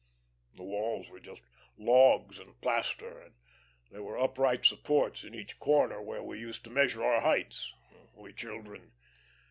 [0.55, 1.43] The walls were just
[1.77, 3.35] logs and plaster, and
[3.91, 7.71] there were upright supports in each corner, where we used to measure our heights
[8.15, 8.93] we children.